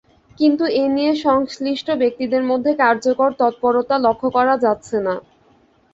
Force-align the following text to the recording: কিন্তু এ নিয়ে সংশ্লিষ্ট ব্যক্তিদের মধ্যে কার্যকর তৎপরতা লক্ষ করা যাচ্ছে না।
কিন্তু 0.39 0.63
এ 0.75 0.95
নিয়ে 0.95 1.13
সংশ্লিষ্ট 1.25 1.87
ব্যক্তিদের 2.01 2.43
মধ্যে 2.45 2.71
কার্যকর 2.81 3.29
তৎপরতা 3.39 3.95
লক্ষ 4.05 4.23
করা 4.35 4.55
যাচ্ছে 4.63 4.97
না। 4.99 5.15